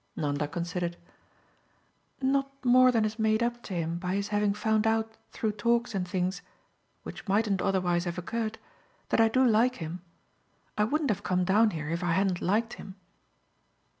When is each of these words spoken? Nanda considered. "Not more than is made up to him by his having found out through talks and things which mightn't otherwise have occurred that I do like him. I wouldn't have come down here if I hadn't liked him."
Nanda 0.15 0.47
considered. 0.47 0.97
"Not 2.23 2.49
more 2.65 2.91
than 2.91 3.05
is 3.05 3.19
made 3.19 3.43
up 3.43 3.61
to 3.61 3.75
him 3.75 3.99
by 3.99 4.15
his 4.15 4.29
having 4.29 4.55
found 4.55 4.87
out 4.87 5.15
through 5.31 5.51
talks 5.51 5.93
and 5.93 6.07
things 6.07 6.41
which 7.03 7.27
mightn't 7.27 7.61
otherwise 7.61 8.05
have 8.05 8.17
occurred 8.17 8.57
that 9.09 9.21
I 9.21 9.27
do 9.27 9.45
like 9.45 9.75
him. 9.75 10.01
I 10.75 10.85
wouldn't 10.85 11.11
have 11.11 11.21
come 11.21 11.43
down 11.43 11.69
here 11.69 11.91
if 11.91 12.03
I 12.03 12.13
hadn't 12.13 12.41
liked 12.41 12.73
him." 12.81 12.95